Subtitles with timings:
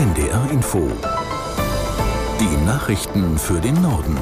[0.00, 0.90] NDR Info.
[2.40, 4.16] Die Nachrichten für den Norden.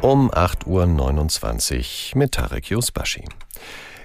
[0.00, 3.26] Um 8.29 Uhr mit Tarek Yusbashi.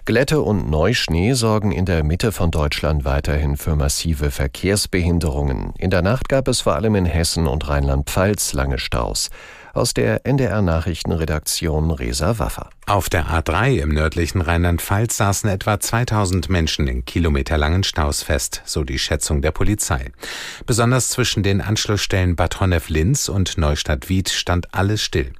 [0.04, 5.72] Glätte und Neuschnee sorgen in der Mitte von Deutschland weiterhin für massive Verkehrsbehinderungen.
[5.78, 9.30] In der Nacht gab es vor allem in Hessen und Rheinland-Pfalz lange Staus.
[9.76, 12.70] Aus der NDR Nachrichtenredaktion Resa Waffer.
[12.86, 18.86] Auf der A3 im nördlichen Rheinland-Pfalz saßen etwa 2000 Menschen in kilometerlangen Staus fest, so
[18.86, 20.14] die Schätzung der Polizei.
[20.66, 25.34] Besonders zwischen den Anschlussstellen Bad Honnef-Linz und Neustadt-Wied stand alles still.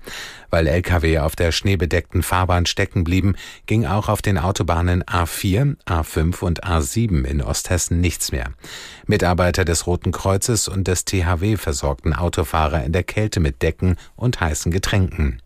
[0.56, 6.42] Weil Lkw auf der schneebedeckten Fahrbahn stecken blieben, ging auch auf den Autobahnen A4, A5
[6.46, 8.52] und A7 in Osthessen nichts mehr.
[9.06, 14.40] Mitarbeiter des Roten Kreuzes und des THW versorgten Autofahrer in der Kälte mit Decken und
[14.40, 15.42] heißen Getränken.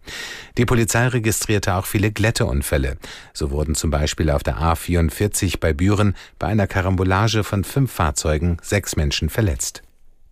[0.60, 2.98] Die Polizei registrierte auch viele Glätteunfälle.
[3.34, 8.58] So wurden zum Beispiel auf der A44 bei Büren bei einer Karambolage von fünf Fahrzeugen
[8.62, 9.82] sechs Menschen verletzt.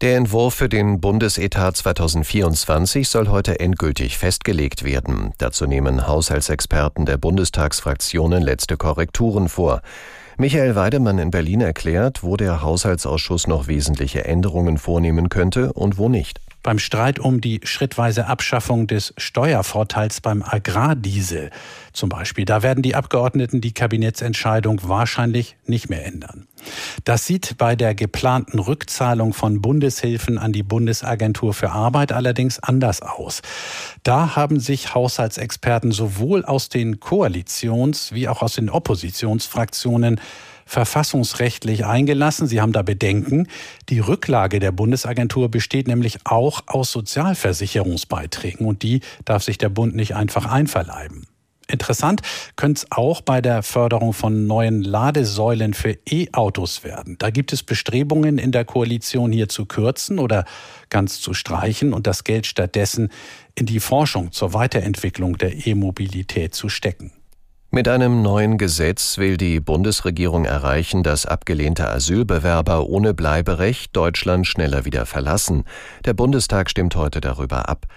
[0.01, 5.33] Der Entwurf für den Bundesetat 2024 soll heute endgültig festgelegt werden.
[5.39, 9.81] Dazu nehmen Haushaltsexperten der Bundestagsfraktionen letzte Korrekturen vor.
[10.37, 16.09] Michael Weidemann in Berlin erklärt, wo der Haushaltsausschuss noch wesentliche Änderungen vornehmen könnte und wo
[16.09, 21.49] nicht beim Streit um die schrittweise Abschaffung des Steuervorteils beim Agrardiesel
[21.93, 22.43] zum Beispiel.
[22.43, 26.45] Da werden die Abgeordneten die Kabinettsentscheidung wahrscheinlich nicht mehr ändern.
[27.03, 33.01] Das sieht bei der geplanten Rückzahlung von Bundeshilfen an die Bundesagentur für Arbeit allerdings anders
[33.01, 33.41] aus.
[34.03, 40.19] Da haben sich Haushaltsexperten sowohl aus den Koalitions- wie auch aus den Oppositionsfraktionen
[40.65, 42.45] verfassungsrechtlich eingelassen.
[42.45, 43.47] Sie haben da Bedenken.
[43.89, 49.95] Die Rücklage der Bundesagentur besteht nämlich auch aus Sozialversicherungsbeiträgen und die darf sich der Bund
[49.95, 51.25] nicht einfach einverleiben.
[51.69, 52.21] Interessant
[52.55, 57.17] könnte es auch bei der Förderung von neuen Ladesäulen für E-Autos werden.
[57.19, 60.45] Da gibt es Bestrebungen in der Koalition hier zu kürzen oder
[60.89, 63.09] ganz zu streichen und das Geld stattdessen
[63.55, 67.11] in die Forschung zur Weiterentwicklung der E-Mobilität zu stecken.
[67.69, 74.85] Mit einem neuen Gesetz will die Bundesregierung erreichen, dass abgelehnte Asylbewerber ohne Bleiberecht Deutschland schneller
[74.85, 75.65] wieder verlassen.
[76.05, 77.87] Der Bundestag stimmt heute darüber ab.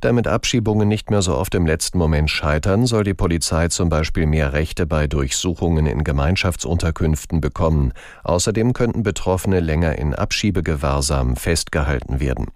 [0.00, 4.24] Damit Abschiebungen nicht mehr so oft im letzten Moment scheitern, soll die Polizei zum Beispiel
[4.24, 7.92] mehr Rechte bei Durchsuchungen in Gemeinschaftsunterkünften bekommen.
[8.24, 12.46] Außerdem könnten Betroffene länger in Abschiebegewahrsam festgehalten werden.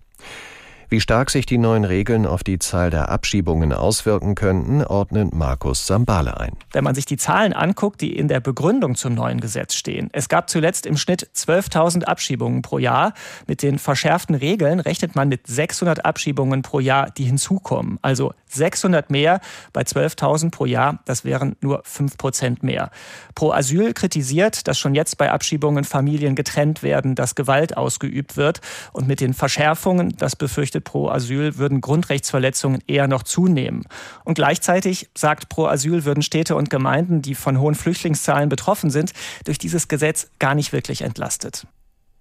[0.88, 5.86] Wie stark sich die neuen Regeln auf die Zahl der Abschiebungen auswirken könnten, ordnet Markus
[5.86, 6.52] Sambale ein.
[6.72, 10.10] Wenn man sich die Zahlen anguckt, die in der Begründung zum neuen Gesetz stehen.
[10.12, 13.14] Es gab zuletzt im Schnitt 12.000 Abschiebungen pro Jahr.
[13.46, 17.98] Mit den verschärften Regeln rechnet man mit 600 Abschiebungen pro Jahr, die hinzukommen.
[18.02, 19.40] Also 600 mehr
[19.72, 22.90] bei 12.000 pro Jahr, das wären nur 5 Prozent mehr.
[23.34, 28.60] Pro Asyl kritisiert, dass schon jetzt bei Abschiebungen Familien getrennt werden, dass Gewalt ausgeübt wird.
[28.92, 33.84] Und mit den Verschärfungen, das befürchtet pro Asyl würden Grundrechtsverletzungen eher noch zunehmen.
[34.24, 39.12] Und gleichzeitig sagt pro Asyl würden Städte und Gemeinden, die von hohen Flüchtlingszahlen betroffen sind,
[39.44, 41.66] durch dieses Gesetz gar nicht wirklich entlastet.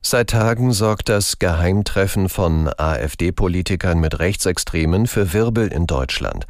[0.06, 6.46] Seit Tagen sorgt das Geheimtreffen von AfD-Politikern mit Rechtsextremen für Wirbel in Deutschland.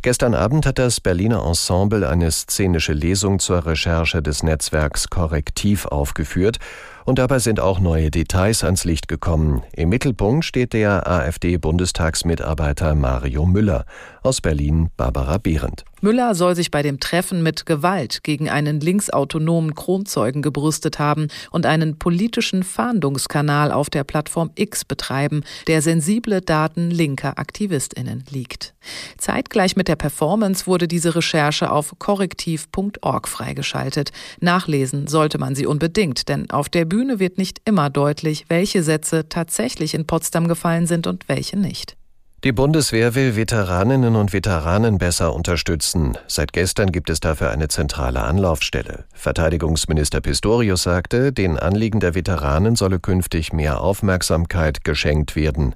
[0.00, 6.58] Gestern Abend hat das Berliner Ensemble eine szenische Lesung zur Recherche des Netzwerks Korrektiv aufgeführt
[7.04, 9.62] und dabei sind auch neue Details ans Licht gekommen.
[9.72, 13.84] Im Mittelpunkt steht der AfD-Bundestagsmitarbeiter Mario Müller.
[14.22, 15.84] Aus Berlin Barbara Behrendt.
[16.04, 21.64] Müller soll sich bei dem Treffen mit Gewalt gegen einen linksautonomen Kronzeugen gebrüstet haben und
[21.64, 28.74] einen politischen Fahndungskanal auf der Plattform X betreiben, der sensible Daten linker AktivistInnen liegt.
[29.16, 34.12] Zeitgleich mit der Performance wurde diese Recherche auf korrektiv.org freigeschaltet.
[34.40, 39.28] Nachlesen sollte man sie unbedingt, denn auf der Bühne wird nicht immer deutlich, welche Sätze
[39.28, 41.96] tatsächlich in Potsdam gefallen sind und welche nicht.
[42.44, 46.16] Die Bundeswehr will Veteraninnen und Veteranen besser unterstützen.
[46.28, 49.06] Seit gestern gibt es dafür eine zentrale Anlaufstelle.
[49.12, 55.74] Verteidigungsminister Pistorius sagte, den Anliegen der Veteranen solle künftig mehr Aufmerksamkeit geschenkt werden.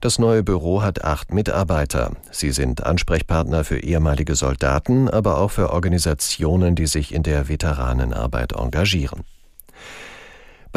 [0.00, 2.16] Das neue Büro hat acht Mitarbeiter.
[2.32, 8.54] Sie sind Ansprechpartner für ehemalige Soldaten, aber auch für Organisationen, die sich in der Veteranenarbeit
[8.54, 9.22] engagieren.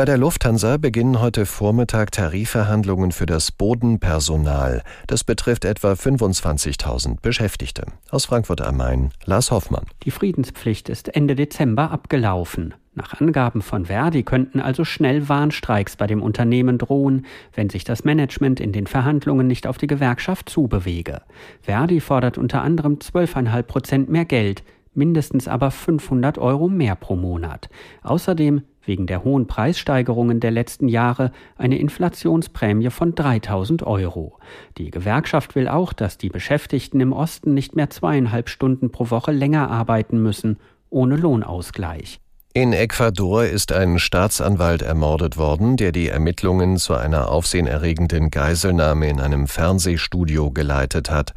[0.01, 4.81] Bei der Lufthansa beginnen heute Vormittag Tarifverhandlungen für das Bodenpersonal.
[5.05, 7.83] Das betrifft etwa 25.000 Beschäftigte.
[8.09, 9.85] Aus Frankfurt am Main, Lars Hoffmann.
[10.01, 12.73] Die Friedenspflicht ist Ende Dezember abgelaufen.
[12.95, 18.03] Nach Angaben von Verdi könnten also schnell Warnstreiks bei dem Unternehmen drohen, wenn sich das
[18.03, 21.21] Management in den Verhandlungen nicht auf die Gewerkschaft zubewege.
[21.61, 24.63] Verdi fordert unter anderem 12,5 Prozent mehr Geld
[24.93, 27.69] mindestens aber 500 Euro mehr pro Monat.
[28.03, 34.37] Außerdem wegen der hohen Preissteigerungen der letzten Jahre eine Inflationsprämie von 3000 Euro.
[34.77, 39.31] Die Gewerkschaft will auch, dass die Beschäftigten im Osten nicht mehr zweieinhalb Stunden pro Woche
[39.31, 40.57] länger arbeiten müssen,
[40.89, 42.19] ohne Lohnausgleich.
[42.53, 49.21] In Ecuador ist ein Staatsanwalt ermordet worden, der die Ermittlungen zu einer aufsehenerregenden Geiselnahme in
[49.21, 51.33] einem Fernsehstudio geleitet hat.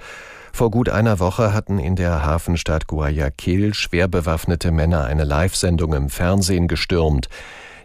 [0.55, 6.11] Vor gut einer Woche hatten in der Hafenstadt Guayaquil schwer bewaffnete Männer eine Live-Sendung im
[6.11, 7.29] Fernsehen gestürmt.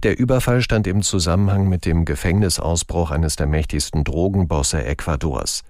[0.03, 5.63] Der Überfall stand im Zusammenhang mit dem Gefängnisausbruch eines der mächtigsten Drogenbosse Ecuadors.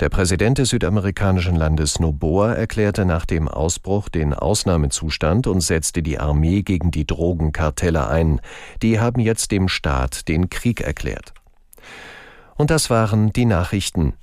[0.00, 6.18] Der Präsident des südamerikanischen Landes Noboa erklärte nach dem Ausbruch den Ausnahmezustand und setzte die
[6.18, 8.40] Armee gegen die Drogenkartelle ein.
[8.82, 11.32] Die haben jetzt dem Staat den Krieg erklärt.
[12.56, 14.14] Und das waren die Nachrichten.